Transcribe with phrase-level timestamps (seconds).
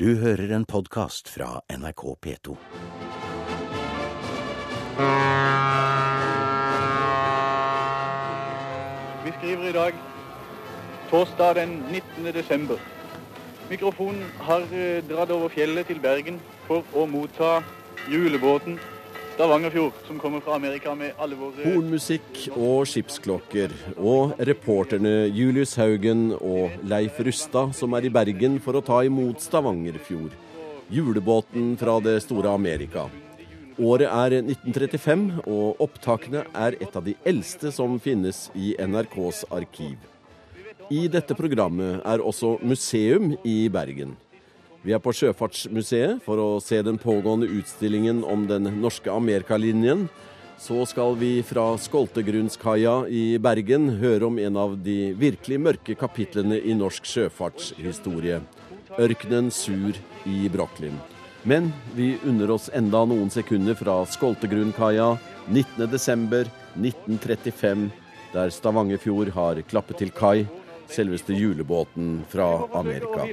[0.00, 2.54] Du hører en podkast fra NRK P2.
[9.24, 9.94] Vi skriver i dag
[11.08, 12.28] torsdag den 19.
[12.34, 12.76] desember.
[13.70, 17.62] Mikrofonen har eh, dratt over fjellet til Bergen for å motta
[18.12, 18.76] julebåten
[19.36, 26.30] Stavangerfjord, som kommer fra Amerika med alle våre Hornmusikk og skipsklokker, og reporterne Julius Haugen
[26.38, 30.32] og Leif Rustad som er i Bergen for å ta imot Stavangerfjord.
[30.88, 33.10] Julebåten fra det store Amerika.
[33.76, 40.00] Året er 1935, og opptakene er et av de eldste som finnes i NRKs arkiv.
[40.88, 44.16] I dette programmet er også museum i Bergen.
[44.84, 50.08] Vi er på Sjøfartsmuseet for å se den pågående utstillingen om den norske Amerikalinjen.
[50.58, 56.60] Så skal vi fra Skoltegrunskaia i Bergen høre om en av de virkelig mørke kapitlene
[56.60, 58.40] i norsk sjøfartshistorie.
[58.96, 59.92] Ørkenen Sur
[60.24, 60.96] i Brochlin.
[61.46, 65.18] Men vi unner oss enda noen sekunder fra Skoltegrunkaia
[65.52, 67.90] 19.12.1935,
[68.32, 70.46] der Stavangerfjord har klappet til kai,
[70.88, 73.26] selveste julebåten fra Amerika.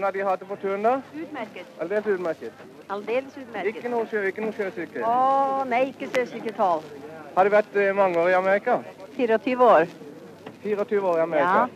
[0.00, 0.94] Har de hatt det på turen, da?
[1.14, 1.66] Utmerket.
[1.80, 2.64] Aldeles utmerket.
[2.88, 3.36] Aldeles
[3.70, 5.04] Ikke noe, sjø, ikke noe sjøsyke.
[5.06, 6.82] Å, nei, ikke sjøsyketall.
[7.36, 8.80] Har det vært eh, mange år i Amerika?
[9.16, 9.86] 24 år.
[10.64, 11.68] 24 år i Amerika.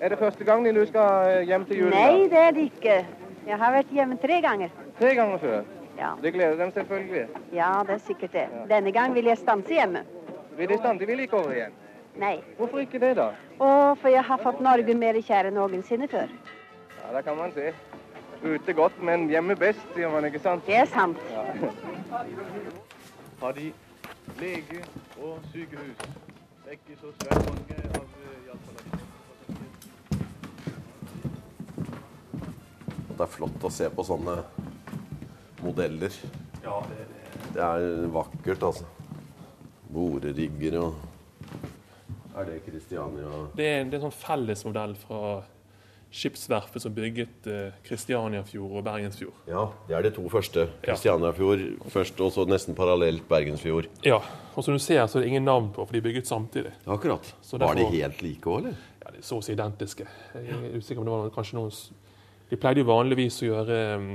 [0.00, 1.96] Er det første gang nå skal eh, hjem til julen?
[1.96, 2.96] Nei, det er det ikke.
[3.48, 4.72] Jeg har vært hjemme tre ganger.
[5.00, 5.60] Tre ganger før.
[6.00, 7.26] Ja, Det gleder dem selvfølgelig.
[7.52, 8.46] ja det er sikkert det.
[8.68, 10.04] Denne gang vil jeg stanse hjemme.
[10.56, 11.00] Vil de stanse?
[11.00, 11.74] De vil ikke over igjen.
[12.18, 12.40] Nei.
[12.56, 13.30] Hvorfor ikke det, da?
[13.60, 13.68] Å,
[14.00, 16.32] for jeg har fått Norge mer kjære enn noensinne før.
[16.96, 17.70] Ja, det kan man se.
[18.40, 20.64] Ute godt, men hjemme best, sier man, ikke sant?
[20.66, 21.18] Det er sant.
[23.40, 23.72] har de
[24.40, 24.80] lege
[25.20, 25.96] og sykehus.
[26.64, 28.30] Det er ikke så svært mange av eh,
[33.10, 34.38] Det er flott å se på sånne
[35.60, 36.14] modeller.
[36.64, 37.20] Ja, det, det.
[37.54, 38.88] Det er vakkert, altså.
[39.90, 41.09] Borerigger og
[42.36, 45.40] Er det Kristiania Det, det er en sånn fellesmodell fra
[46.10, 49.36] skipsverftet som bygget eh, Kristianiafjord og Bergensfjord.
[49.46, 50.66] Ja, det er de to første.
[50.82, 53.86] Kristianiafjord først, og så nesten parallelt Bergensfjord.
[54.06, 54.18] Ja,
[54.56, 56.72] og som du ser så er det ingen navn på, for de er bygget samtidig.
[56.86, 57.30] Akkurat.
[57.46, 58.80] Så Var de helt like òg, eller?
[59.04, 60.08] Ja, de er så å si identiske.
[60.34, 61.78] Jeg er usikker om det var kanskje noen
[62.50, 64.14] De pleide jo vanligvis å gjøre mm,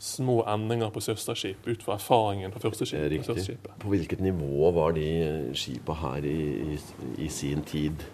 [0.00, 3.00] små endringer på søsterskip ut fra erfaringen fra første skip.
[3.02, 3.26] på riktig.
[3.26, 3.72] søsterskipet.
[3.82, 5.08] På hvilket nivå var de
[5.54, 6.38] skipa her i,
[6.74, 6.78] i,
[7.26, 8.06] i sin tid?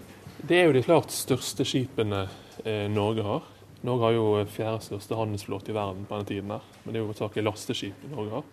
[0.43, 2.27] Det er jo de klart største skipene
[2.65, 3.47] eh, Norge har.
[3.87, 6.51] Norge har jo fjerde største handelsflåte i verden på denne tiden.
[6.51, 8.51] her, Men det er jo hovedsakelig lasteskip Norge har.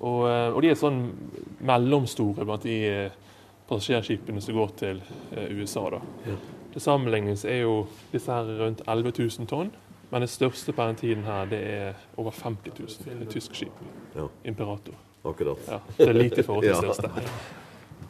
[0.00, 1.02] Og, eh, og de er sånn
[1.60, 3.18] mellomstore blant de eh,
[3.68, 5.04] passasjerskipene som går til
[5.36, 5.84] eh, USA.
[5.92, 6.00] da.
[6.72, 9.72] Til sammenligning er jo disse her rundt 11 000 tonn.
[10.10, 12.72] Men det største på den tiden her, det er over 50
[13.06, 13.22] 000.
[13.22, 13.82] Et tysk skip.
[14.16, 14.26] Ja.
[14.44, 14.94] Imperator.
[15.24, 15.58] Akkurat.
[15.68, 16.80] Ja, det er lite i forhold til Ja.
[16.80, 17.10] det største.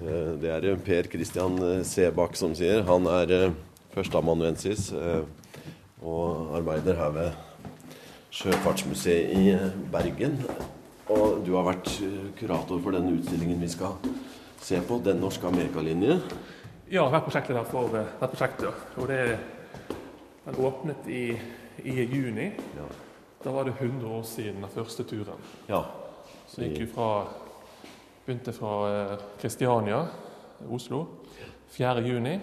[0.01, 2.83] Eh, Det er eh, Per Christian eh, Sebakk som sier.
[2.89, 3.53] Han er
[3.95, 4.93] førsteamanuensis
[6.01, 7.31] og arbeider her ved
[8.31, 9.57] Sjøfartsmuseet i
[9.93, 10.39] Bergen.
[11.11, 11.91] Og du har vært
[12.39, 13.97] kurator for denne utstillingen vi skal
[14.63, 16.21] se på, Den norske amerikalinje.
[16.91, 18.87] Ja, jeg har vært prosjektleder for dette prosjektet.
[18.97, 19.39] Og det
[20.47, 21.25] den åpnet i,
[21.85, 22.51] i juni.
[22.77, 22.89] Ja.
[23.45, 25.41] Da var det 100 år siden den første turen.
[25.69, 25.85] ja.
[26.51, 27.27] Så gikk vi fra
[28.27, 30.05] Begynte fra eh, Kristiania,
[30.71, 31.05] Oslo,
[31.73, 32.03] 4.
[32.07, 32.39] juni.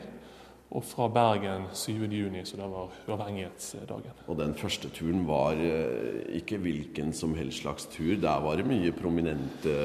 [0.76, 1.94] Og fra Bergen 7.
[2.12, 4.18] juni, så det var uavhengighetsdagen.
[4.28, 8.18] Og den første turen var eh, ikke hvilken som helst slags tur.
[8.20, 9.78] Der var det mye prominente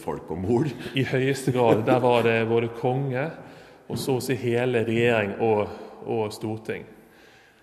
[0.00, 0.72] folk om bord.
[0.96, 1.84] I høyeste grad.
[1.84, 3.26] Der var det både konge
[3.88, 5.68] og så å si hele regjering og,
[6.08, 6.86] og storting.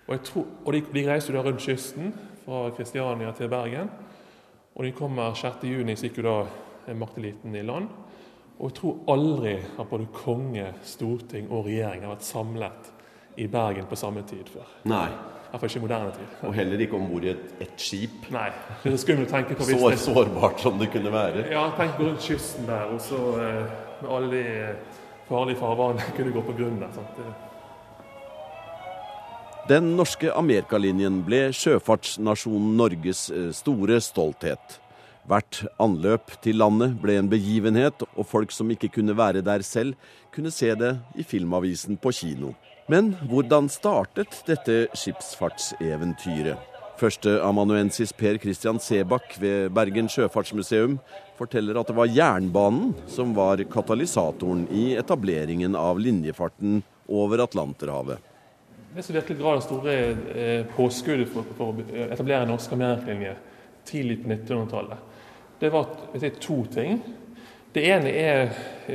[0.06, 2.12] Og, tror, og de, de jo da rundt kysten,
[2.44, 3.90] fra Kristiania til Bergen.
[4.74, 5.64] Og de kommer 6.
[5.68, 7.90] juni, så gikk jo da makteliten i land.
[8.58, 12.90] Og jeg tror aldri at både konge, storting og regjering har vært samlet
[13.36, 14.74] i Bergen på samme tid før.
[14.90, 15.06] Nei.
[15.12, 16.28] I hvert fall ikke i moderne tid.
[16.48, 18.28] Og heller ikke om bord i et, et skip.
[18.32, 18.46] Nei,
[18.80, 21.44] det er skummelt å tenke på hvis Så sårbart som det kunne være.
[21.52, 24.46] Ja, tenk rundt kysten der, og så eh, med alle de
[25.28, 26.94] farlige farvannene kunne gå på grunn der.
[26.96, 27.51] Sant?
[29.70, 34.80] Den norske Amerikalinjen ble sjøfartsnasjonen Norges eh, store stolthet.
[35.30, 39.94] Hvert anløp til landet ble en begivenhet, og folk som ikke kunne være der selv,
[40.34, 42.56] kunne se det i Filmavisen på kino.
[42.90, 46.58] Men hvordan startet dette skipsfartseventyret?
[46.98, 50.98] Førsteamanuensis Per Christian Sebakk ved Bergen sjøfartsmuseum
[51.38, 58.31] forteller at det var jernbanen som var katalysatoren i etableringen av linjefarten over Atlanterhavet.
[58.94, 59.94] Det som virkelig ga det store
[60.34, 63.34] eh, påskuddet for, for, å etablere norsk amerikalinje
[63.88, 65.08] tidlig på 1900-tallet,
[65.60, 67.00] det var er to ting.
[67.72, 68.50] Det ene er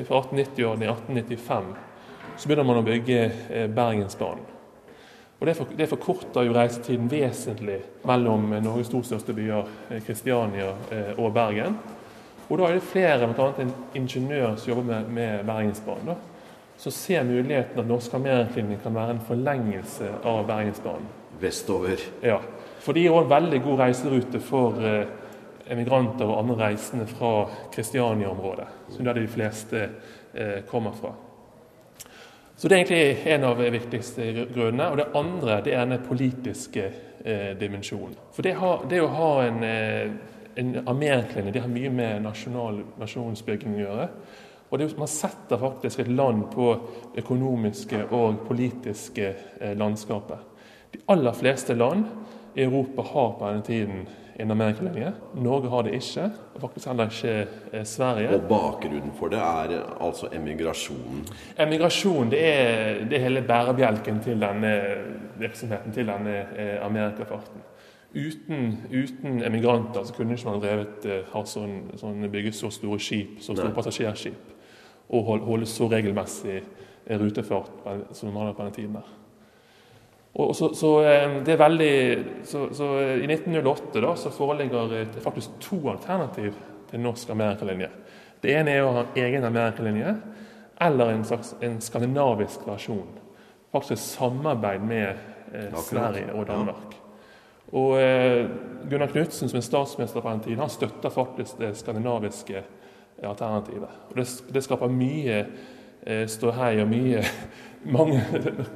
[0.06, 1.74] fra 1890-årene i 1895
[2.38, 4.54] så begynner man å bygge eh, Bergensbanen.
[5.38, 7.80] Og Det, det forkorter jo reisetiden vesentlig
[8.10, 9.68] mellom Norges to største byer,
[10.06, 10.72] Kristiania
[11.14, 11.76] og Bergen.
[12.48, 13.52] Og Da er det flere, bl.a.
[13.62, 16.10] en ingeniør som jobber med, med Bergensbanen.
[16.10, 16.37] Da
[16.78, 21.08] så ser muligheten at Norsk Amerikalinje kan være en forlengelse av Bergensbanen.
[21.42, 22.02] Vestover.
[22.22, 22.38] Ja.
[22.82, 25.10] For det gir òg en veldig god reiserute for eh,
[25.74, 29.82] emigranter og andre reisende fra Kristiania-området, som er der de fleste
[30.34, 31.14] eh, kommer fra.
[32.58, 34.90] Så Det er egentlig en av de viktigste grunnene.
[34.90, 36.88] Og det andre det er den politiske
[37.26, 38.16] eh, dimensjonen.
[38.34, 39.64] For det, har, det, å ha en,
[40.58, 44.10] en amerikalinje det har mye med nasjonal, nasjonsbygging å gjøre.
[44.70, 46.72] Og det, Man setter faktisk et land på
[47.18, 50.38] økonomiske og politiske eh, landskapet.
[50.94, 52.06] De aller fleste land
[52.56, 54.08] i Europa har på denne tiden
[54.40, 55.12] en amerikalinje.
[55.36, 58.36] Norge har det ikke, og faktisk heller ikke eh, Sverige.
[58.36, 61.24] Og bakgrunnen for det er eh, altså emigrasjonen?
[61.60, 64.74] Emigrasjon det er, det hele bærebjelken til denne
[65.40, 66.44] virksomheten, til denne
[66.84, 67.64] amerikafarten.
[68.18, 73.42] Uten, uten, emigranter så kunne ikke man drevet, ha sånn, sånn, bygget så store skip,
[73.44, 74.57] så store passasjerskip
[75.10, 76.62] og holde så regelmessig
[77.08, 77.72] rutefart
[78.12, 78.98] som man hadde på den tiden.
[79.00, 79.14] der.
[80.54, 81.94] Så, så, eh, det er veldig,
[82.46, 86.54] så, så I 1908 da, så foreligger det faktisk to alternativ
[86.92, 87.90] til norsk amerikalinje.
[88.44, 90.14] Det ene er å ha egen amerikalinje,
[90.86, 93.08] eller en slags en skandinavisk versjon.
[93.74, 95.08] Faktisk samarbeid med
[95.54, 96.94] eh, Sverige og Danmark.
[97.74, 98.46] Og eh,
[98.90, 102.62] Gunnar Knutsen, som er statsminister på den tiden, han støtter faktisk det skandinaviske
[103.26, 103.90] alternativet.
[104.10, 105.40] Og det, det skaper mye
[106.06, 107.24] eh, ståhei og mye
[107.98, 108.22] mange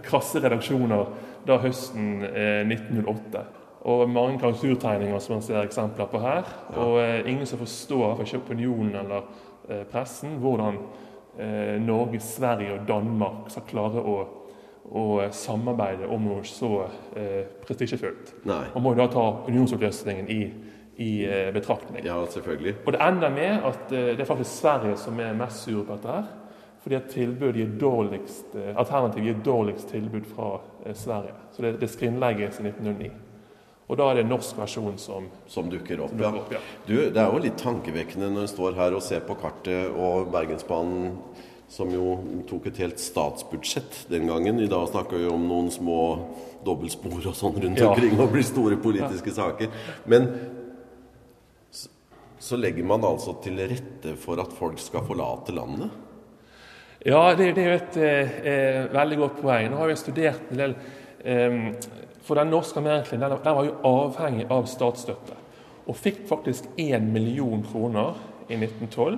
[0.05, 1.11] krasse redaksjoner
[1.47, 3.45] da høsten eh, 1908.
[3.91, 6.49] Og mange karaktertegninger som man ser eksempler på her.
[6.77, 9.25] Og eh, ingen som forstår, ikke opinionen eller
[9.69, 10.77] eh, pressen, hvordan
[11.39, 14.19] eh, Norge, Sverige og Danmark skal klare å,
[14.91, 16.85] å samarbeide om noe så
[17.17, 18.35] eh, prestisjefullt.
[18.45, 20.41] Man må jo da ta unionsoppløsningen i
[21.01, 22.05] i eh, betraktning.
[22.05, 22.75] Ja, selvfølgelig.
[22.85, 25.97] Og det ender med at eh, det er faktisk Sverige som er mest sur på
[25.97, 26.07] dette.
[26.07, 26.23] her,
[26.81, 30.61] Fordi at tilbud gir dårligst, eh, alternativ gir dårligst tilbud fra
[30.93, 31.33] Sverige.
[31.51, 33.11] Så det, det skrinlegges i 1909.
[33.87, 36.13] Og da er det en norsk versjon som, som dukker opp.
[36.13, 36.59] Som dukker opp ja.
[36.87, 40.29] Du, det er jo litt tankevekkende når en står her og ser på kartet og
[40.31, 41.17] Bergensbanen,
[41.71, 42.15] som jo
[42.47, 44.59] tok et helt statsbudsjett den gangen.
[44.63, 45.99] I dag snakker vi om noen små
[46.63, 47.91] dobbeltspor og sånn rundt ja.
[47.91, 49.37] omkring og blir store politiske ja.
[49.41, 49.71] saker.
[50.11, 50.29] Men
[52.41, 55.91] så legger man altså til rette for at folk skal forlate landet?
[57.05, 59.69] Ja, det, det er jo et eh, veldig godt poeng.
[59.69, 60.75] Nå har vi studert en del
[61.25, 61.59] eh,
[62.25, 65.37] For den norske amerikanen den, den var jo avhengig av statsstøtte.
[65.89, 68.17] Og fikk faktisk 1 million kroner
[68.49, 69.17] i 1912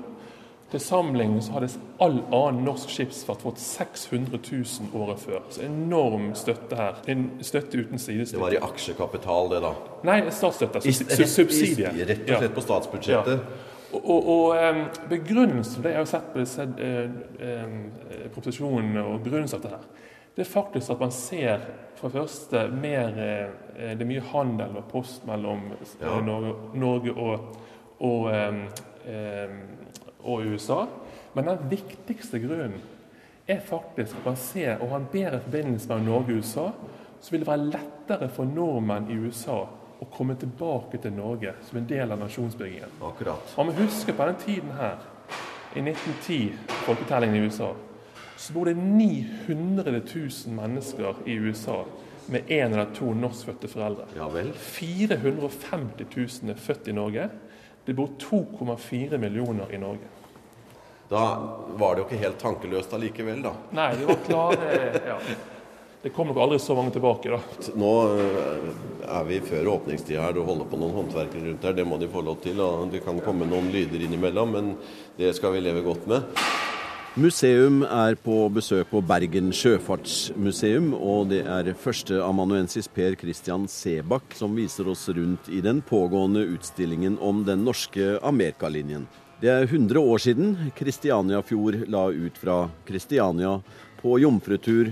[0.73, 1.67] til sammenligning så hadde
[2.01, 5.43] all annen norsk skipsfart fått 600 000 året før.
[5.53, 6.97] Så enorm støtte her.
[7.13, 8.39] En støtte uten sidestykke.
[8.39, 9.73] Det var i aksjekapital, det, da?
[10.09, 10.81] Nei, statsstøtte.
[11.29, 11.93] Subsidie.
[12.09, 13.45] Rett og slett på statsbudsjettet?
[13.45, 13.69] Ja.
[13.93, 17.75] Og, og, og begrunnelsen det jeg har sett på disse eh, eh,
[18.33, 21.67] proposisjonene og begrunnelsen for det her, det er faktisk at man ser
[21.99, 25.69] for det første mer eh, Det er mye handel og post mellom
[26.01, 26.17] ja.
[26.25, 27.53] Norge, Norge, og,
[28.01, 29.53] og eh,
[30.23, 30.85] og USA.
[31.33, 32.81] Men den viktigste grunnen
[33.47, 36.67] er faktisk at man ser og har en bedre forbindelse mellom Norge og USA,
[37.21, 39.63] så vil det være lettere for nordmenn i USA
[40.03, 42.99] å komme tilbake til Norge som en del av nasjonsbyggingen.
[43.03, 43.55] Akkurat.
[43.55, 45.01] Om vi husker på den tiden her,
[45.73, 46.53] i 1910,
[46.85, 47.71] folketellingen i USA,
[48.37, 51.83] så bor det 900 000 mennesker i USA
[52.27, 54.05] med én eller to norskfødte foreldre.
[54.15, 54.51] Ja vel.
[54.53, 57.29] 450 000 er født i Norge.
[57.85, 60.11] Det bor 2,4 millioner i Norge.
[61.09, 61.23] Da
[61.75, 63.51] var det jo ikke helt tankeløst allikevel, da.
[63.75, 64.77] Nei, vi var klare
[65.11, 65.17] ja.
[66.03, 67.37] Det kom nok aldri så mange tilbake, da.
[67.79, 68.65] Nå eh,
[69.07, 70.33] er vi før åpningstida her.
[70.35, 71.75] Du holder på noen håndverkere rundt her.
[71.77, 72.59] Det må de få lov til.
[72.59, 74.73] og Det kan komme noen lyder innimellom, men
[75.15, 76.27] det skal vi leve godt med.
[77.13, 84.55] Museum er på besøk på Bergen sjøfartsmuseum, og det er førsteamanuensis Per Christian Sebakk som
[84.57, 89.05] viser oss rundt i den pågående utstillingen om den norske amerikalinjen.
[89.43, 92.57] Det er 100 år siden Kristianiafjord la ut fra
[92.89, 93.59] Kristiania
[94.01, 94.89] på jomfrutur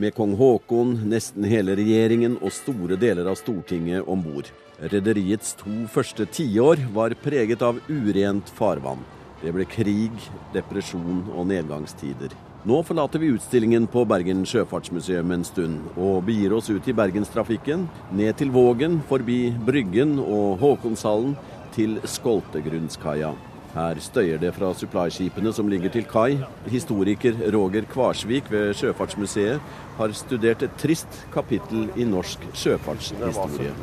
[0.00, 4.48] med kong Haakon, nesten hele regjeringen og store deler av Stortinget om bord.
[4.88, 9.04] Rederiets to første tiår var preget av urent farvann.
[9.38, 10.14] Det ble krig,
[10.54, 12.32] depresjon og nedgangstider.
[12.66, 17.86] Nå forlater vi utstillingen på Bergen sjøfartsmuseum en stund, og begir oss ut i bergenstrafikken,
[18.18, 21.36] ned til Vågen, forbi Bryggen og Håkonshallen,
[21.76, 23.30] til Skoltegrunnskaia.
[23.74, 26.40] Her støyer det fra supplyskipene som ligger til kai.
[26.72, 29.60] Historiker Roger Kvarsvik ved Sjøfartsmuseet
[30.00, 33.76] har studert et trist kapittel i norsk sjøfartshistorie.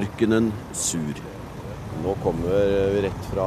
[0.00, 1.24] Ørkenen sur.
[2.02, 2.48] Nå kommer
[2.90, 3.46] vi rett fra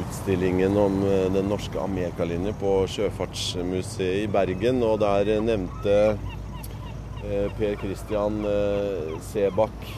[0.00, 4.82] utstillingen om eh, den norske amerikalinje på Sjøfartsmuseet i Bergen.
[4.84, 5.96] Og der nevnte
[7.24, 9.90] eh, Per Christian eh, Sebakk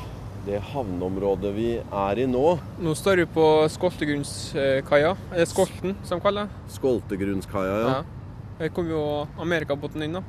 [0.46, 2.46] det havneområdet vi er i nå.
[2.82, 6.62] Nå står vi på Skoltegrunnskaia, eller Skolten som kaller det.
[6.74, 7.92] Skoltegrunnskaia, ja.
[7.98, 8.56] ja.
[8.58, 9.04] Her kommer jo
[9.42, 10.24] amerikabåten inn, da.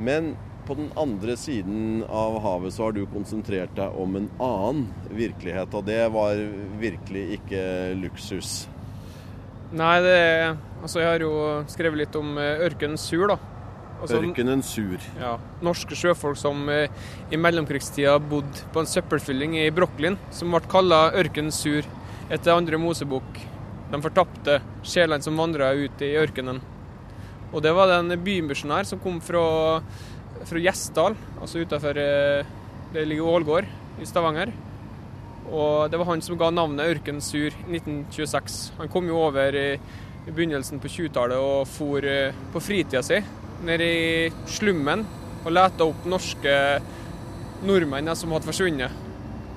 [0.00, 0.32] Men
[0.68, 5.72] på den andre siden av havet så har du konsentrert deg om en annen virkelighet,
[5.74, 6.40] og det var
[6.80, 7.62] virkelig ikke
[8.02, 8.66] luksus.
[9.72, 10.18] Nei, det
[10.78, 11.32] Altså, jeg har jo
[11.66, 13.38] skrevet litt om eh, ørkenen Sur, da.
[13.98, 15.02] Altså, ørkenen Sur.
[15.18, 15.32] Ja.
[15.64, 16.86] Norske sjøfolk som eh,
[17.34, 21.82] i mellomkrigstida bodde på en søppelfylling i Brokklin, som ble kalla Ørkenen Sur
[22.30, 23.40] etter andre Mosebok.
[23.90, 26.62] De fortapte sjelene som vandra ut i ørkenen.
[27.50, 29.42] Og det var det en bymisjonær som kom fra
[30.46, 32.46] fra Gjesdal, altså utafor eh,
[32.92, 33.66] Det ligger Ålgård
[34.00, 34.52] i Stavanger.
[35.48, 38.58] Og det var han som ga navnet Ørken Sur i 1926.
[38.78, 39.68] Han kom jo over i,
[40.28, 43.20] begynnelsen på 20-tallet og for eh, på fritida si
[43.64, 45.04] ned i slummen
[45.40, 46.52] og leta opp norske
[47.66, 49.06] nordmenn som hadde forsvunnet.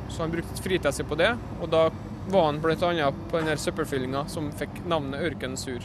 [0.09, 1.89] Så han brukte fritida si på det, og da
[2.31, 3.11] var han bl.a.
[3.11, 5.83] på denne søppelfyllinga som fikk navnet Ørken Sur.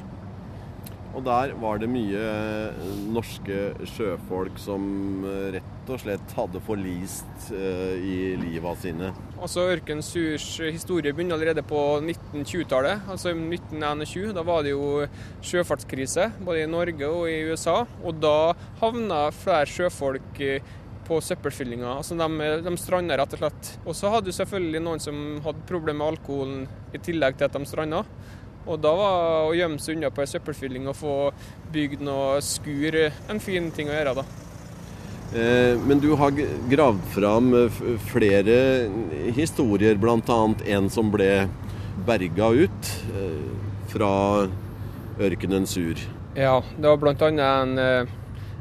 [1.16, 7.46] Og der var det mye eh, norske sjøfolk som eh, rett og slett hadde forlist
[7.54, 9.12] uh, i livet sine.
[9.38, 14.32] Altså Ørken Surs historie begynner allerede på 1920-tallet, altså 1921.
[14.34, 15.06] Da var det jo
[15.46, 17.76] sjøfartskrise både i Norge og i USA.
[18.02, 20.42] Og da havna flere sjøfolk
[21.06, 21.86] på søppelfyllinga.
[22.00, 23.70] Altså de, de stranda rett og slett.
[23.86, 27.56] Og så hadde du selvfølgelig noen som hadde problemer med alkoholen i tillegg til at
[27.56, 28.02] de stranda.
[28.66, 31.14] Og da var å gjemme seg unna på ei søppelfylling og få
[31.72, 34.26] bygd noe skur en fin ting å gjøre, da.
[35.34, 36.34] Eh, men du har
[36.70, 37.54] gravd fram
[38.06, 38.58] flere
[39.34, 40.38] historier, bl.a.
[40.76, 41.48] en som ble
[42.06, 43.48] berga ut eh,
[43.90, 44.10] fra
[45.26, 45.98] ørkenen Sur.
[46.36, 47.30] Ja, det var bl.a.
[47.30, 48.14] En, eh,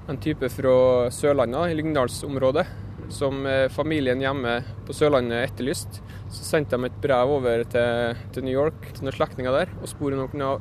[0.09, 0.75] en type fra
[1.13, 2.65] Sørlandet, i Lyngdalsområdet,
[3.13, 6.01] som familien hjemme på Sørlandet etterlyste.
[6.33, 9.89] Så sendte de et brev over til, til New York til noen slektninger der og
[9.91, 10.55] spurte om de kunne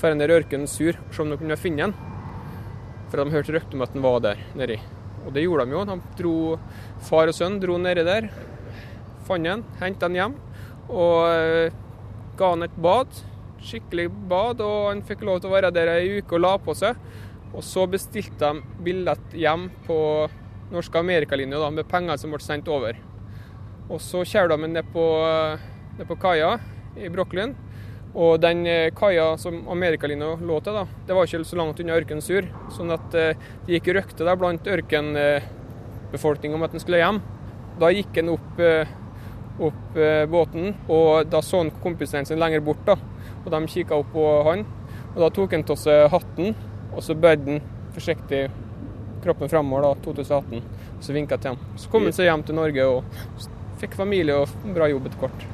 [0.00, 1.96] dra ned ørkenen sur og se om de kunne finne den.
[3.10, 4.78] For de hørte rykter om at den var der nedi.
[5.26, 5.86] Og det gjorde de jo.
[5.88, 6.36] De dro,
[7.08, 8.30] Far og sønn dro nedi der,
[9.26, 10.38] fant den, hentet den hjem
[10.90, 11.72] og uh,
[12.38, 13.20] ga han et bad.
[13.60, 16.74] Skikkelig bad, og han fikk lov til å være der ei uke og la på
[16.76, 16.98] seg.
[17.50, 19.98] Og så bestilte de billett hjem på
[20.70, 22.96] norske amerikalinja med penger som ble sendt over.
[23.90, 25.04] Og så kjører de ned på,
[25.98, 26.54] ned på kaia
[26.98, 27.56] i Brooklyn.
[28.10, 31.98] Og den eh, kaia som Amerikalina lå til, da, det var ikke så langt unna
[31.98, 32.48] Ørkensur.
[32.74, 37.20] Sånn at eh, det gikk røkte der blant ørkenbefolkninga om at den skulle hjem.
[37.80, 38.90] Da gikk han opp, eh,
[39.60, 40.00] opp
[40.32, 42.82] båten, og da så han kompisen sin lenger bort.
[42.86, 42.96] da,
[43.44, 44.66] og De kikka opp på han.
[45.14, 46.54] og Da tok han av seg hatten,
[46.90, 47.62] og så bøyde han
[47.94, 48.48] forsiktig
[49.22, 50.62] kroppen framover, da, 2018.
[50.96, 51.58] Og så vinka til ham.
[51.76, 53.04] Så kom han seg hjem til Norge og
[53.80, 55.48] fikk familie og bra jobb etter hvert.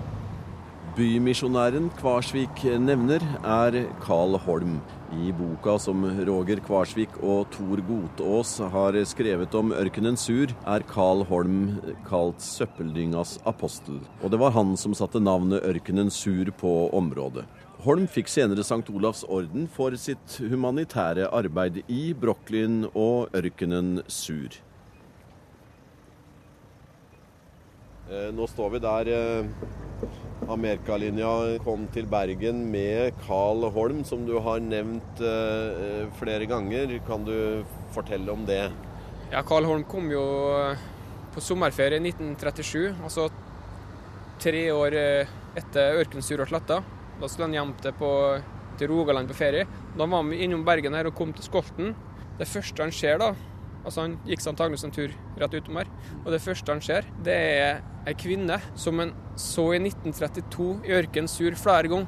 [0.96, 4.78] Bymisjonæren Kvarsvik nevner, er Carl Holm.
[5.12, 11.20] I boka som Roger Kvarsvik og Tor Gotås har skrevet om ørkenen Sur, er Carl
[11.28, 11.76] Holm
[12.08, 14.00] kalt søppeldyngas apostel.
[14.22, 17.44] Og det var han som satte navnet Ørkenen Sur på området.
[17.84, 18.88] Holm fikk senere St.
[18.88, 24.48] Olavs orden for sitt humanitære arbeid i Brooklyn og ørkenen Sur.
[24.48, 24.62] Eh,
[28.06, 29.46] nå står vi der eh,
[30.52, 36.92] Amerikalinja kom til Bergen med Carl Holm, som du har nevnt eh, flere ganger.
[37.08, 37.64] Kan du
[37.96, 38.68] fortelle om det?
[39.32, 40.22] Ja, Carl Holm kom jo
[41.34, 43.26] på sommerferie i 1937, altså
[44.40, 44.94] tre år
[45.58, 46.78] etter Ørkensur og Sletta.
[47.16, 48.12] Da skulle han hjem til, på,
[48.78, 49.66] til Rogaland på ferie.
[49.96, 51.92] Da var han innom Bergen her og kom til Skolten.
[52.38, 53.32] Det første han ser da,
[53.86, 55.90] Altså Han gikk antakeligvis en tur rett utom her.
[56.24, 60.94] Og det første han ser, det er ei kvinne som han så i 1932 i
[60.96, 62.06] ørkenen sur flere ganger.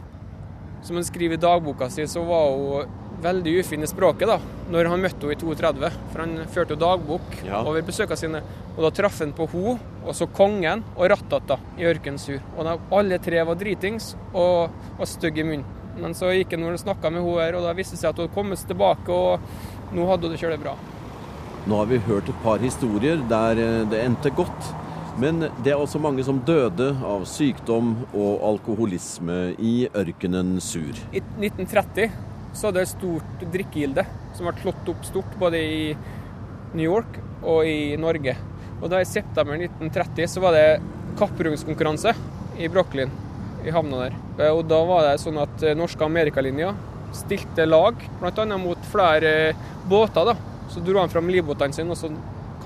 [0.83, 4.37] Som han skriver i dagboka si, så var hun veldig ufin i språket da,
[4.71, 5.90] når han møtte henne i 32.
[6.12, 7.64] For han førte jo dagbok ja.
[7.64, 8.43] over besøkene sine.
[8.76, 9.75] Og da traff han på henne,
[10.05, 12.38] og så kongen og Rattata i ørkenen sur.
[12.55, 15.75] Og de, alle tre var dritings og var stygge i munnen.
[15.99, 18.21] Men så gikk han og snakka med henne her, og da viste det seg at
[18.21, 20.76] hun hadde kommet tilbake, og nå hadde hun det kjølig bra.
[21.69, 24.71] Nå har vi hørt et par historier der eh, det endte godt.
[25.18, 30.94] Men det er også mange som døde av sykdom og alkoholisme i ørkenen Sur.
[31.10, 32.12] I 1930
[32.54, 34.04] så hadde det et stort drikkegilde
[34.37, 35.80] som ble slått opp stort både i
[36.76, 38.37] New York og i Norge.
[38.78, 40.78] Og da I september 1930 så var det
[41.18, 42.14] kapprungskonkurranse
[42.62, 43.10] i Brooklyn,
[43.66, 44.18] i havna der.
[44.38, 46.70] Eh, og Da var det sånn at eh, norske amerikalinja
[47.16, 48.46] stilte lag, bl.a.
[48.60, 49.54] mot flere
[49.90, 50.30] båter.
[50.30, 50.37] da.
[50.70, 52.12] Så dro han fram livbåtene sine, og så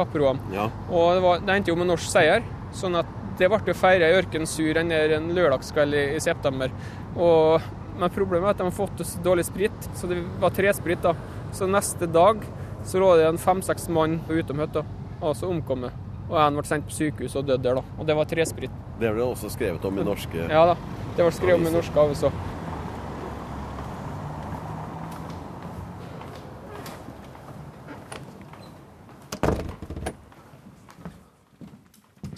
[0.02, 0.36] kapproa.
[0.52, 0.68] Ja.
[0.90, 2.44] Og det, var, det endte jo med norsk seier.
[2.76, 6.72] sånn at det ble jo feira i Ørken Sur en, en lørdagskveld i, i september.
[7.16, 7.64] Og,
[7.98, 11.02] men problemet er at de har fått så dårlig sprit, så det var tresprit.
[11.04, 11.14] da.
[11.52, 12.44] Så neste dag
[12.84, 14.84] så lå det en fem-seks mann utom hytta,
[15.20, 15.92] altså omkommet.
[16.30, 17.98] Og en ble sendt på sykehus og døde der, da.
[17.98, 18.72] Og det var tresprit.
[19.00, 20.76] Det ble også skrevet om i norske Ja da.
[21.16, 22.36] Det ble skrevet om i norske aviser.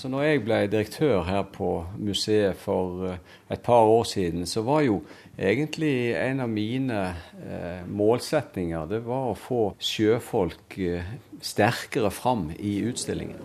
[0.04, 3.20] Så når jeg ble direktør her på museet for eh,
[3.54, 4.99] et par år siden, så var jo
[5.32, 6.99] egentlig en av mine
[7.40, 11.06] eh, målsetninger det var å få sjøfolk eh,
[11.40, 13.38] sterkere fram i utstillingen.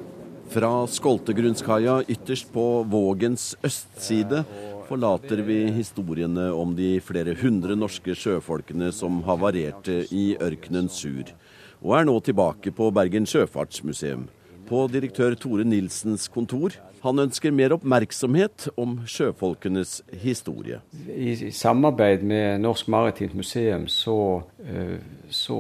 [0.51, 4.41] Fra Skoltegrunnskaia ytterst på Vågens østside
[4.89, 11.31] forlater vi historiene om de flere hundre norske sjøfolkene som havarerte i ørkenen Sur,
[11.79, 14.27] og er nå tilbake på Bergen sjøfartsmuseum
[14.69, 16.75] på direktør Tore Nilsens kontor.
[17.03, 20.81] Han ønsker mer oppmerksomhet om sjøfolkenes historie.
[21.07, 24.99] I, samarbeid med Norsk Maritimt Museum så, eh,
[25.29, 25.59] så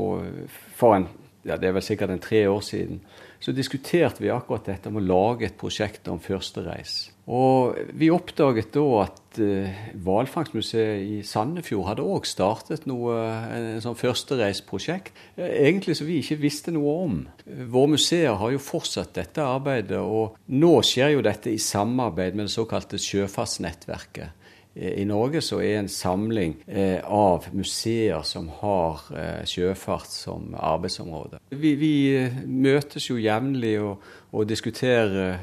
[0.77, 1.07] for en,
[1.47, 2.99] ja, det er vel sikkert en tre år siden,
[3.39, 7.13] så diskuterte vi akkurat dette om å lage et prosjekt om førstereis.
[7.31, 13.13] Og vi oppdaget da at uh, Hvalfangstmuseet i Sandefjord hadde òg startet noe,
[13.53, 15.13] en sånn førstereisprosjekt.
[15.37, 17.21] Egentlig som vi ikke visste noe om.
[17.45, 22.49] Våre museer har jo fortsatt dette arbeidet, og nå skjer jo dette i samarbeid med
[22.49, 24.38] det såkalte Sjøfartsnettverket.
[24.77, 31.39] I Norge så er en samling eh, av museer som har eh, sjøfart som arbeidsområde.
[31.49, 35.41] Vi, vi eh, møtes jo jevnlig og, og diskuterer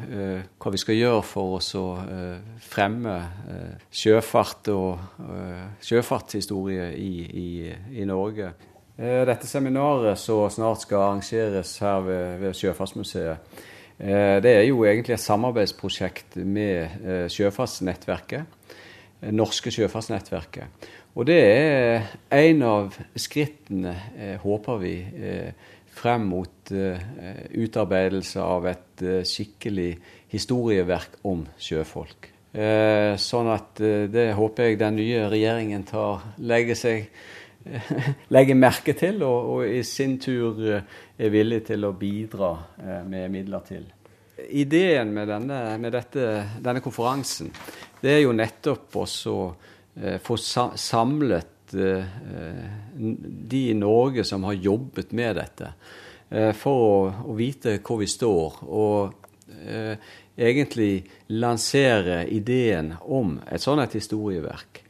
[0.62, 1.82] hva vi skal gjøre for å
[2.62, 3.16] fremme
[3.90, 5.18] sjøfart og
[5.82, 7.48] sjøfartshistorie i, i,
[7.98, 8.52] i Norge.
[8.96, 13.58] Dette seminaret som snart skal arrangeres her ved, ved Sjøfartsmuseet,
[13.98, 18.54] det er jo egentlig et samarbeidsprosjekt med Sjøfartsnettverket
[19.32, 20.86] norske sjøfartsnettverket.
[21.16, 25.52] Og det er en av skrittene, eh, håper vi, eh,
[25.96, 27.00] frem mot eh,
[27.56, 29.96] utarbeidelse av et skikkelig
[30.28, 32.32] historieverk om sjøfolk.
[33.20, 37.10] Sånn at det håper jeg den nye regjeringen tar, legger, seg,
[38.32, 42.54] legger merke til, og, og, i sin tur er villig til å bidra
[43.04, 43.84] med midler til.
[44.36, 46.24] Ideen med, denne, med dette,
[46.60, 47.48] denne konferansen
[48.02, 49.06] det er jo nettopp å
[49.96, 52.18] eh, få samlet eh,
[52.96, 55.72] de i Norge som har jobbet med dette,
[56.28, 56.98] eh, for å,
[57.32, 58.60] å, vite hvor vi står.
[58.68, 59.96] Og eh,
[60.36, 64.82] egentlig lansere ideen om et sånt et historieverk.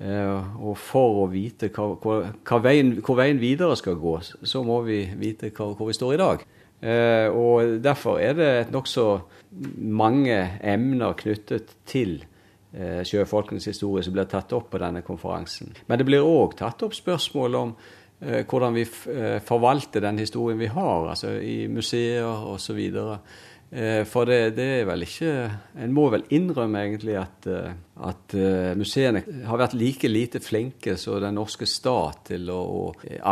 [0.00, 4.64] Eh, og for å vite hva, hva, hva veien, hvor veien videre skal gå, så
[4.64, 6.46] må vi vite hvor vi står i dag.
[6.86, 9.08] Eh, og Derfor er det nokså
[9.76, 12.20] mange emner knyttet til
[12.76, 15.70] Eh, sjøfolkenes historie som blir tatt opp på denne konferansen.
[15.88, 17.70] Men det blir òg tatt opp spørsmål om
[18.20, 18.82] eh, hvordan vi
[19.46, 22.82] forvalter den historien vi har, altså i museer osv.
[24.06, 25.30] For det, det, er vel ikke
[25.82, 27.48] En må vel innrømme egentlig at,
[28.04, 28.34] at
[28.76, 32.82] museene har vært like lite flinke som den norske stat til å, å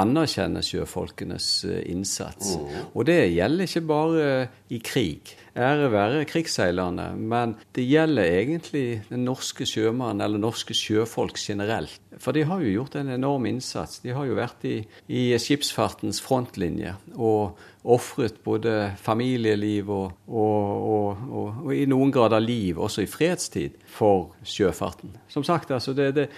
[0.01, 1.49] anerkjenne sjøfolkenes
[1.85, 2.55] innsats.
[2.57, 2.79] Mm.
[2.95, 4.29] Og det gjelder ikke bare
[4.73, 5.35] i krig.
[5.55, 12.01] Ære være krigsseilerne, men det gjelder egentlig den norske sjømannen eller norske sjøfolk generelt.
[12.19, 14.01] For de har jo gjort en enorm innsats.
[14.03, 21.25] De har jo vært i, i skipsfartens frontlinje og ofret både familieliv og, og, og,
[21.31, 25.17] og, i noen grad av liv, også i fredstid, for sjøfarten.
[25.29, 26.29] Som sagt, altså det, det,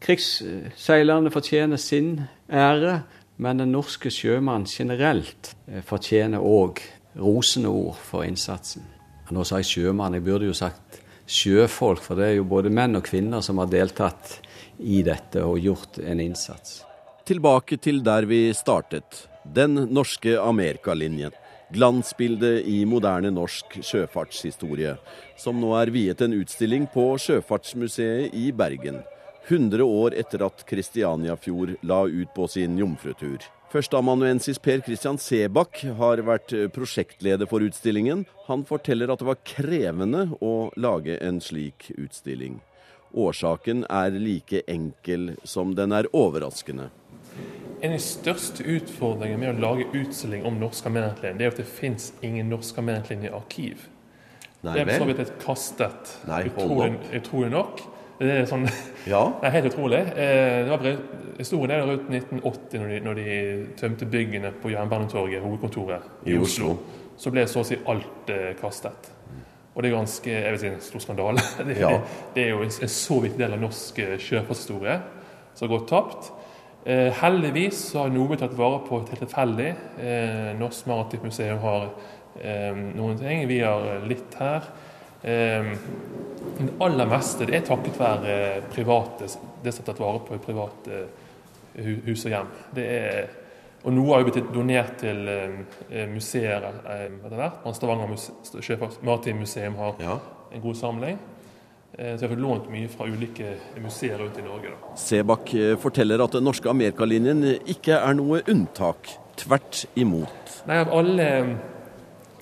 [0.00, 3.00] Krigsseilerne fortjener sin ære,
[3.36, 6.80] men den norske sjømann generelt eh, fortjener òg
[7.20, 8.84] rosende ord for innsatsen.
[9.32, 12.98] Nå sa jeg sjømann, jeg burde jo sagt sjøfolk, for det er jo både menn
[12.98, 14.38] og kvinner som har deltatt
[14.78, 16.82] i dette og gjort en innsats.
[17.26, 21.34] Tilbake til der vi startet, den norske Amerikalinjen.
[21.74, 24.92] Glansbildet i moderne norsk sjøfartshistorie,
[25.34, 29.00] som nå er viet en utstilling på Sjøfartsmuseet i Bergen.
[29.48, 33.42] 100 år etter at Kristianiafjord la ut på sin jomfrutur.
[33.74, 38.22] Førsteamanuensis Per Christian Sebakk har vært prosjektleder for utstillingen.
[38.46, 42.60] Han forteller at det var krevende å lage en slik utstilling.
[43.10, 46.92] Årsaken er like enkel som den er overraskende.
[47.80, 51.66] En av de største utfordringene med å lage utstilling om norsk det er at det
[51.68, 53.88] fins ingen norsk i arkiv.
[54.64, 57.82] Nei, det er så vidt et kastet, Nei, utrolig, utrolig nok.
[58.16, 58.64] Det er, sånn,
[59.04, 59.20] ja.
[59.40, 60.00] det er helt utrolig.
[60.16, 60.86] Eh, det var
[61.36, 63.34] Historien er rundt 1980, når de, når de
[63.76, 66.72] tømte byggene på Jernbanetorget, hovedkontoret i, I Oslo.
[66.72, 67.02] Oslo.
[67.20, 69.10] Så ble så å si alt eh, kastet.
[69.76, 71.44] Og det er ganske jeg vil si, en stor skandale.
[71.68, 71.92] Det, ja.
[72.32, 74.96] det er jo en, en, så viktig del av norsk eh, sjøfartshistorie
[75.52, 76.32] som har gått tapt.
[76.86, 79.70] Eh, heldigvis har noe blitt tatt vare på helt tilfeldig.
[79.98, 81.88] Eh, Norsk Maritimt Museum har
[82.38, 83.46] eh, noen ting.
[83.50, 84.68] Vi har litt her.
[85.26, 85.72] Eh,
[86.56, 88.36] det aller meste det er takket være
[88.70, 89.26] private,
[89.64, 91.02] det som er tatt vare på i private
[92.06, 92.54] hus og hjem.
[92.78, 93.34] Det er
[93.86, 97.66] og noe har jo blitt donert til eh, museer eh, etter hvert.
[97.76, 98.10] Stavanger
[99.06, 100.16] Maritim Museum har ja.
[100.50, 101.20] en god samling.
[101.96, 104.74] Eh, så jeg har fått lånt mye fra ulike museer rundt i Norge.
[104.74, 104.96] Da.
[105.00, 109.16] Sebakk forteller at den norske Amerikalinjen ikke er noe unntak.
[109.36, 110.60] Tvert imot.
[110.68, 111.28] Nei, Av alle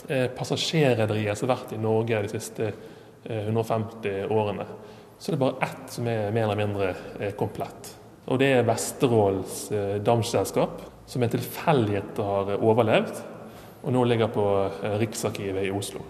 [0.09, 4.67] eh, passasjerrederier som har vært i Norge de siste eh, 150 årene,
[5.19, 7.95] så er det bare ett som er mer eller mindre eh, komplett.
[8.25, 13.23] Og det er Vesterålens eh, Damselskap som en tilfeldighet har overlevd,
[13.85, 16.05] og nå ligger på eh, Riksarkivet i Oslo.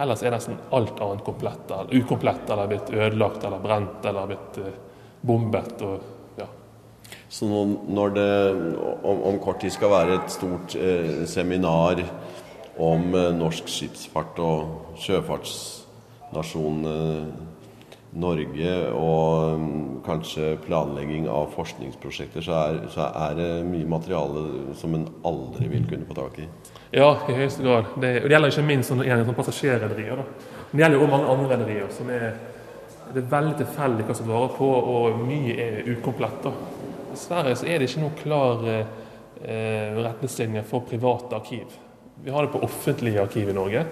[0.00, 4.58] Ellers er nesten alt annet komplett, eller ukomplett eller blitt ødelagt eller brent eller blitt
[4.58, 4.74] eh,
[5.22, 5.82] bombet.
[5.86, 6.10] Og.
[7.28, 8.28] Så når det
[9.02, 12.02] om, om, kort tid skal være et stort eh, seminar
[12.78, 17.26] om eh, norsk skipsfart og sjøfartsnasjonen eh,
[18.14, 19.68] Norge og um,
[20.06, 25.86] kanskje planlegging av forskningsprosjekter, så er, så er, det mye materiale som en aldri vil
[25.90, 26.48] kunne få tak i.
[26.94, 27.90] Ja, i høyeste grad.
[27.98, 30.22] Det, og det gjelder ikke minst sånn, sånn passasjerrederier.
[30.22, 32.28] Men det gjelder jo mange andre rederier som er
[33.12, 36.46] det er veldig tilfeldig hva som varer på, og mye er ukomplett.
[36.46, 36.52] Da.
[37.12, 41.76] Dessverre så er det ikke noe klar eh, retningslinje for private arkiv.
[42.24, 43.84] Vi har det på offentlige arkiv i Norge.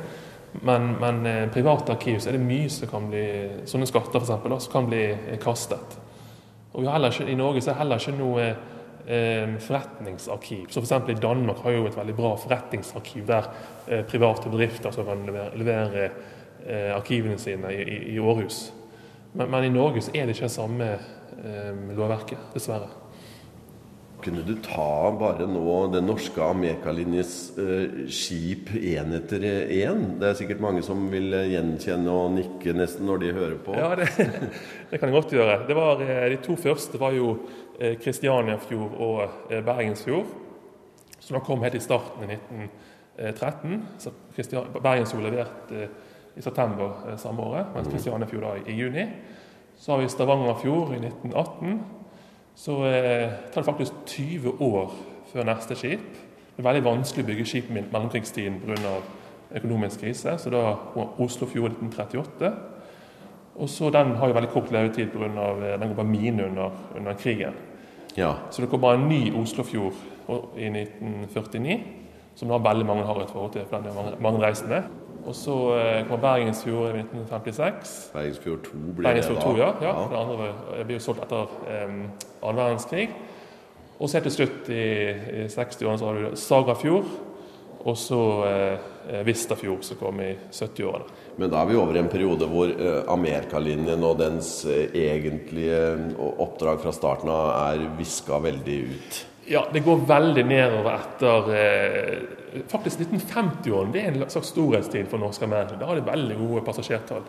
[0.61, 3.25] Men, men eh, private arkiv så er det mye som kan bli
[3.69, 5.97] sånne skatter for eksempel, som kan bli eh, kastet.
[6.73, 8.45] Og ikke, I Norge så er heller ikke noe
[9.07, 10.69] eh, forretningsarkiv.
[10.69, 11.09] Så f.eks.
[11.09, 13.49] I Danmark har jo et veldig bra forretningsarkiv der
[13.89, 18.65] eh, private bedrifter som kan levere, levere eh, arkivene sine i, i, i Århus.
[19.33, 22.91] Men, men, i Norge så er det ikke det samme eh, lovverket, dessverre.
[24.23, 30.05] Kunne du ta bare nå den norske Amerikalinjes eh, skip én etter én?
[30.21, 33.75] Det er sikkert mange som vil gjenkjenne og nikke nesten når de hører på.
[33.75, 34.07] Ja, det,
[34.93, 35.57] det kan jeg godt gjøre.
[35.67, 37.35] Var, eh, de to første var jo
[37.83, 40.31] Kristianiafjord eh, og Bergensfjord,
[41.19, 43.81] som da kom helt i starten i 1913.
[44.05, 44.15] Så
[44.79, 45.89] Bergensfjord leverte
[46.39, 49.09] i september samme året, mens Kristianiafjord da i juni.
[49.83, 52.02] Så har vi Stavangerfjord i 1918
[52.55, 54.93] så eh, tar det faktisk 20 år
[55.33, 56.05] før neste skip.
[56.53, 59.01] Det er veldig vanskelig å bygge skip i mellomkrigstiden pga.
[59.53, 60.77] økonomisk krise, så da
[61.21, 62.53] Oslofjord 1938.
[63.57, 65.27] Og så Den har jo veldig kort levetid pga.
[65.29, 67.55] Eh, den går på mine under, under krigen.
[68.17, 68.35] Ja.
[68.51, 69.93] Så det kommer en ny Oslofjord
[70.57, 71.81] i 1949,
[72.35, 73.65] som da veldig mange har et forhold til.
[73.69, 74.85] for den er mange, mange reisende.
[75.23, 77.93] Og så eh, kom Bergensfjord i 1956.
[78.15, 79.69] Bergensfjord 2 ble Bergensfjord 2, ja.
[79.85, 79.93] ja.
[79.93, 80.07] ja.
[80.11, 81.53] Det andre ble jo solgt etter
[81.87, 82.01] um,
[82.43, 83.07] annen verdenskrig.
[84.03, 84.87] Og så til slutt, i,
[85.45, 87.13] i 60-årene, så har du Sagafjord.
[87.83, 91.19] Og så eh, Vistafjord, som kom i 70-årene.
[91.41, 95.81] Men da er vi over i en periode hvor eh, Amerikalinjen og dens eh, egentlige
[96.19, 99.21] oppdrag fra starten av er viska veldig ut?
[99.47, 105.23] Ja, det går veldig nedover etter eh, Faktisk 1950-årene det er en slags storhetstid for
[105.23, 105.73] norske menn.
[105.81, 107.25] Da har de veldig gode passasjertall.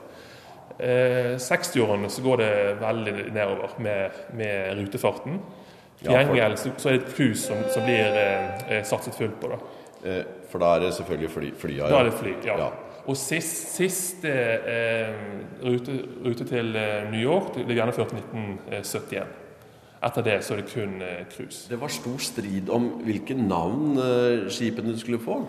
[0.78, 5.39] Eh, 60-årene så går det veldig nedover med, med rutefarten.
[6.02, 9.54] Til gjengjeld så, så, er det et cruise som, som blir eh, satset fullt på.
[9.54, 9.62] da.
[10.04, 11.88] Eh, for da er det selvfølgelig fly, flya?
[11.89, 12.58] Da er det fly, ja.
[12.65, 12.71] ja.
[13.04, 15.15] Og sist, siste eh,
[15.63, 15.95] rute,
[16.26, 19.39] rute, til eh, New York det ble gjennomført i 1971.
[20.04, 21.63] Etter det så er det kun eh, cruise.
[21.70, 25.39] Det var stor strid om hvilke navn eh, skipene skulle få?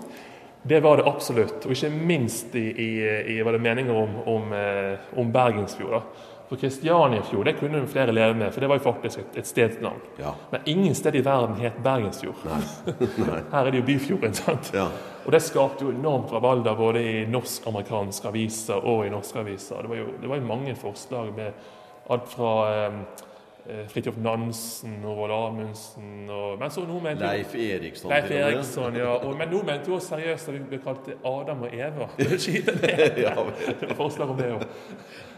[0.64, 2.90] Det var det absolutt, og ikke minst i, i,
[3.34, 5.98] i var det meninger om, om, eh, om Bergensfjord.
[5.98, 6.30] da.
[6.48, 10.00] For Kristianiafjord det kunne flere leve med, for det var jo faktisk et, et stedsnavn.
[10.20, 10.34] Ja.
[10.52, 12.46] Men ingen sted i verden het Bergensfjord.
[12.46, 12.60] Nei.
[13.26, 13.42] Nei.
[13.52, 14.34] Her er det jo Byfjorden.
[14.38, 14.70] sant?
[14.76, 14.86] Ja.
[15.24, 19.82] Og det skapte jo enormt rabalder både i norsk-amerikanske aviser og i norske aviser.
[19.82, 21.64] Det var jo, det var jo mange forslag med
[22.12, 22.98] alt fra eh,
[23.88, 28.10] Fridtjof Nansen og Roald Amundsen og men så Leif Eriksson.
[28.12, 29.14] Leif Eriksson, ja.
[29.16, 32.10] Og, men nå mente jo seriøst at vi ble kalt Adam og Eva.
[32.18, 34.66] det var forslag om det òg.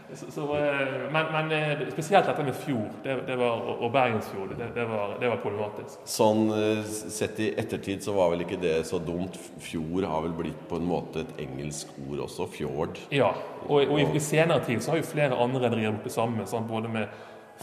[0.09, 4.85] Eh, men, men, eh, spesielt dette med fjord det, det var, og Bergensfjord, det, det,
[4.87, 5.99] var, det var problematisk.
[6.07, 6.79] Sånn eh,
[7.11, 9.35] sett i ettertid så var vel ikke det så dumt.
[9.59, 13.01] Fjord har vel blitt på en måte et engelsk ord også, fjord.
[13.11, 13.33] Ja,
[13.67, 16.47] og, og i, i, senere tid så har jo flere andre rederier gjort det samme.
[16.47, 17.11] Sånn, både med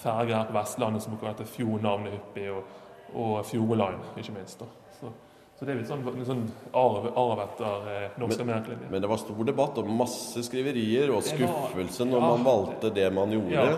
[0.01, 2.81] ferger her på Vestlandet som bruker dette fjordnavnet hyppig, og,
[3.15, 4.61] og Fjordline, ikke minst.
[4.61, 4.71] da.
[4.99, 5.13] Så.
[5.55, 8.89] Så det er litt sånn, litt sånn arv, arv etter eh, norsk amerikalinje.
[8.91, 12.91] Men det var stor debatt og masse skriverier og skuffelse var, når ja, man valgte
[12.97, 13.55] det man gjorde.
[13.55, 13.77] Ja.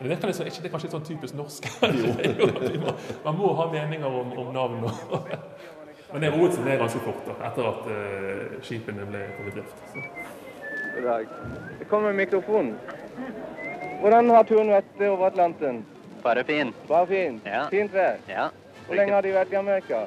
[0.00, 1.66] Men det, liksom, ikke, det er kanskje litt sånn typisk norsk.
[3.26, 4.86] man må ha meninger om, om navn.
[6.12, 9.60] Men det roet seg ned ganske fort da, etter at uh, skipene ble kommet i
[9.60, 9.84] drift.
[10.96, 11.36] God dag.
[11.78, 12.72] Det kommer mikrofon.
[14.00, 15.82] Hvordan har turen vært over Atlanten?
[16.24, 16.70] Bare fin.
[16.88, 17.34] Bare fin?
[17.44, 17.66] Ja.
[17.68, 18.16] Fint vær?
[18.28, 18.46] Ja.
[18.86, 20.06] Hvor lenge har de vært i Amerika?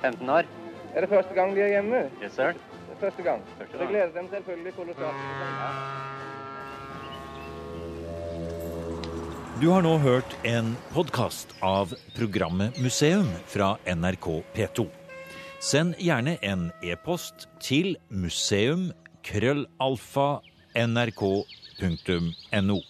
[0.00, 0.48] 15 år.
[0.94, 2.00] Er det første gang de er hjemme?
[2.22, 2.56] Yes, sir.
[3.00, 3.42] Første gang.
[3.58, 3.82] Første gang.
[3.82, 5.20] Det gleder dem selvfølgelig kolossalt.
[9.60, 14.88] Du har nå hørt en podkast av programmet Museum fra NRK P2.
[15.60, 18.88] Send gjerne en e-post til museum
[19.24, 20.40] krøllalfa
[20.74, 22.80] nrk.no.